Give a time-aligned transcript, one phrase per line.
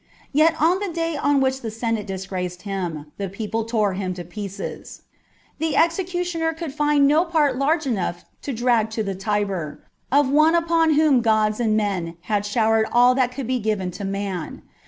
[0.33, 4.23] Yet on the day on which the Senate disgraced him, the people tore him to
[4.23, 5.03] pieces:
[5.59, 9.83] the executioner ^ could find no part left large enough to drag to the Tiber,
[10.11, 14.03] of one upon whom gods and men had showered all that could be given to
[14.03, 14.63] man.